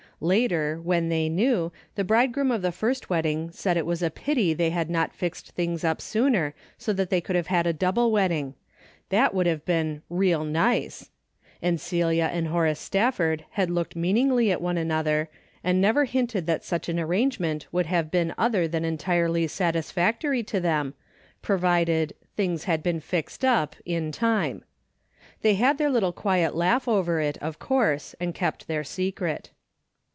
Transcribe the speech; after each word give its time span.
Later, 0.23 0.79
Avhen 0.85 1.09
they 1.09 1.31
kneAv, 1.31 1.71
the 1.95 2.03
bridegroom 2.03 2.51
of 2.51 2.61
the 2.61 2.71
first 2.71 3.07
Avedding 3.07 3.51
said 3.55 3.75
it 3.75 3.85
Avas 3.85 4.05
a 4.05 4.11
pity 4.11 4.53
they 4.53 4.69
had 4.69 4.87
not 4.87 5.15
fixed 5.15 5.53
things 5.53 5.83
up 5.83 5.99
sooner, 5.99 6.53
so 6.77 6.93
they 6.93 7.21
could 7.21 7.35
have 7.35 7.47
had 7.47 7.65
a 7.65 7.73
double 7.73 8.11
Avedding; 8.11 8.53
that 9.09 9.33
Avould 9.33 9.47
have 9.47 9.65
been" 9.65 10.03
real 10.21 10.43
nice," 10.43 11.09
and 11.59 11.81
Celia 11.81 12.25
and 12.31 12.49
Horace 12.49 12.79
Stafford 12.79 13.45
had 13.53 13.71
looked 13.71 13.95
meaningly 13.95 14.51
at 14.51 14.61
one 14.61 14.77
another, 14.77 15.27
and 15.63 15.81
never 15.81 16.05
hinted 16.05 16.45
that 16.45 16.63
such 16.63 16.87
an 16.87 16.99
arrangement 16.99 17.65
would 17.71 17.87
have 17.87 18.11
been 18.11 18.35
other 18.37 18.67
than 18.67 18.85
entirely 18.85 19.47
satisfactory 19.47 20.43
to 20.43 20.59
them, 20.59 20.93
provided" 21.41 22.13
things 22.37 22.65
had 22.65 22.83
been 22.83 22.99
fixed 22.99 23.43
up" 23.43 23.75
in 23.95 24.11
time. 24.11 24.63
They 25.41 25.55
had 25.55 25.79
their 25.79 25.89
little 25.89 26.13
quiet 26.13 26.53
laugh 26.55 26.87
over 26.87 27.19
it, 27.19 27.39
of 27.41 27.57
course, 27.57 28.13
and 28.19 28.35
kept 28.35 28.67
their 28.67 28.83
secret. 28.83 29.49